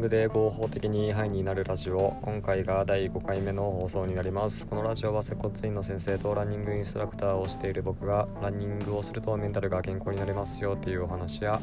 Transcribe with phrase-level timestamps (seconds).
[0.00, 2.16] ングで合法的にハイになるラジオ。
[2.22, 4.66] 今回が第5回目の放送になります。
[4.66, 11.60] このラジオは接骨院の先生とランニングインストラクターをしている僕がランニングをするとメンタルが健康になりますよっていうお話や、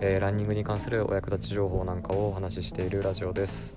[0.00, 3.76] えー、ランニングに関するお役立ち情報なんかをお話ししているラジオです。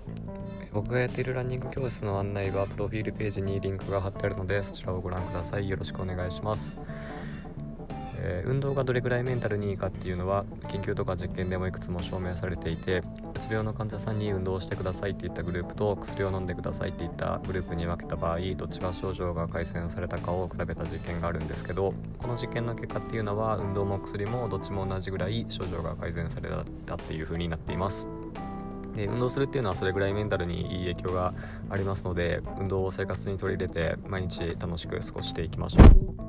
[0.74, 5.70] 僕がやっているランニング教室の案内はプロフィールページにリンクが貼ってあるのでそちらをご覧ください。
[5.70, 6.80] よろしくお願いします。
[8.22, 13.00] えー、運動がどれくらいメンタルにいいかっていうのは研究とか実験でもいくつも証明されていて
[13.36, 26.50] うつ病の患者さんに運動をしてくださいっていったグループと薬を飲んでくださいっていったグループに分けた場合どっちが症状が改善されたかを比べた実験があるんですけどこの実験の結果っていうのは運動も薬もどっちも同じぐらい症状が改善され
[26.86, 28.08] たっていう風になっています
[28.94, 31.34] で運動するっていうのはそれぐらいメンタルにいい影響が
[31.70, 36.29] ありますので運動を生活に取り入れて毎日楽しく過ごしていきましょう。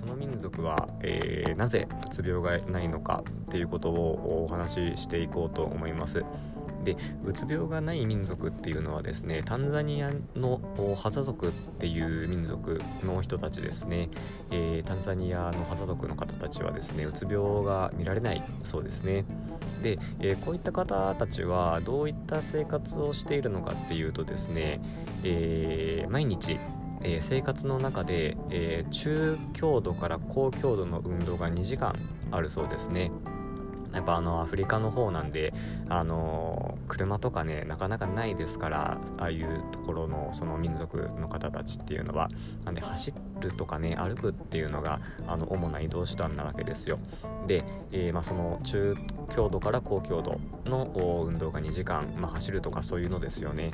[0.00, 6.24] その民族は、えー、なぜうつ病がないのかっていうことをお話ししていこうと思います。
[6.84, 10.62] でうつ病がない民族っていうのはですねタンザニアの
[10.96, 14.08] ハザ族っていう民族の人たちですね、
[14.50, 19.26] えー、タンザニアのハザ族の方たちはですねうつ病が見られないそうですね
[19.82, 24.80] で、えー、こういった方たちはどういった生活をしているのかっていうとですね、
[25.22, 26.58] えー、毎日
[27.02, 31.98] えー、生活の中で、えー、中強度から高強度の運動が2時間
[32.30, 33.10] あるそうですね。
[33.92, 35.52] やっぱあのアフリカの方なんで、
[35.88, 42.28] あの、車とかねなかなかないですからああいうところのその民族の方たちっていうのは
[42.64, 46.98] なんで走るとかね歩くっていうのがあの主な移動手段なわけですよ。
[47.46, 48.96] で、えー、まあ、その中
[49.34, 53.70] 強度から高強度の運動が2時間、まあ、走るとかそういうのですよね。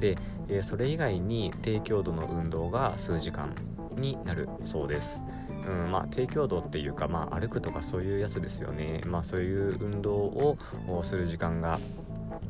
[0.00, 3.54] で、えー、それ以外に低強度の運動が数時間
[3.96, 5.22] になるそうです。
[5.66, 10.58] うんまあ、低強度っていうか、まあ、歩くとかそういうやつですよね、まあ、そういう運動を
[11.02, 11.80] する時間が、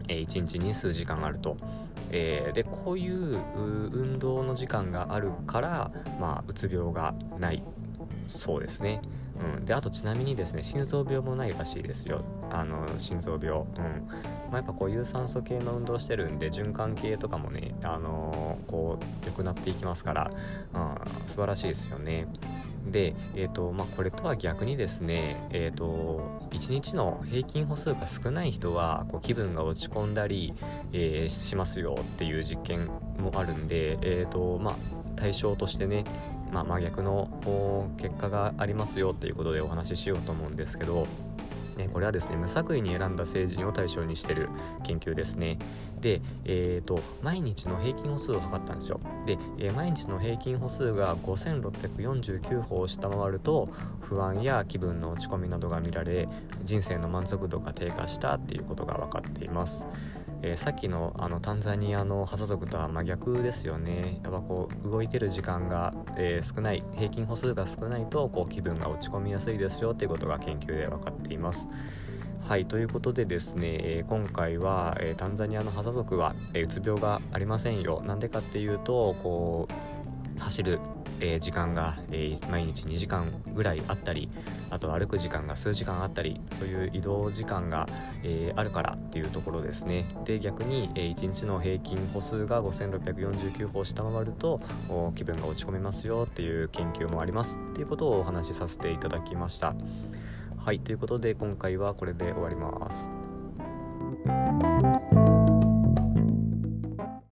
[0.08, 1.56] えー、1日に数時間あると。
[2.10, 5.90] えー、でこういう運動の時間があるから、
[6.20, 7.64] まあ、うつ病がない
[8.28, 9.00] そうですね。
[9.40, 13.66] うん、であとちなみにですね心臓病もないらしいですよあの心臓病、うん
[14.50, 20.30] まあ、やっぱこう有酸素系の運動してるんで循環系とかもね、あのー、こう良くなっていきますから、
[20.74, 22.26] うん、素晴らしいですよね。
[22.90, 30.54] で、えーとまあ、これとは逆にですね、えーと、1日の平均歩数が少ない人はこう気分が落ち込んだり、
[30.92, 32.86] えー、しますよっていう実験
[33.18, 34.76] もあるんで、えーとまあ、
[35.16, 36.04] 対象としてね、
[36.52, 41.06] まあ、真逆の結果がありますよっていうことでお話ししようと思うんですけど
[41.76, 44.48] ね、これはですね無作為に選んだ成人を対象にしてる
[44.84, 45.58] 研究ですね。
[46.00, 49.00] で、えーと、毎日の平均歩数を測ったんですよ。
[49.26, 53.68] で、えー、毎日の平均歩数が5649歩を下回ると
[54.00, 56.28] 不安や気分の落ち込みなどが見られ
[56.62, 59.86] 人生の満足度が低下したっていうことが分かっています。
[60.42, 64.20] えー、さっきのあのタンザニアのハザ族とは真逆ですよね。
[64.22, 71.68] やっぱこう動いてる時間が、えー、少ない平均歩数が少ないとこう気分が落ち込みやすいですよっていうことが研究で分かっています。
[72.46, 78.02] はいということでですね、え、今回は、えタンザニアのハザ族は、えうつ病がありませんよ。
[78.06, 79.66] なんでかっていうとこ
[80.36, 80.78] う走る
[81.20, 84.28] えー、時間が、えー、毎日2時間ぐらいあったり
[84.70, 87.88] あと歩く時間が数時間あったりそういう移動時間が、
[88.22, 90.06] えー、あるからっていうところですね。
[90.24, 94.60] で逆に、え1日の平均歩数が5649歩を下回ると
[95.14, 99.74] 気分が落ち込みますよっていう研究もありますっていうことをお話しさせていただきました。
[100.58, 103.25] はいということで今回はこれで終わります。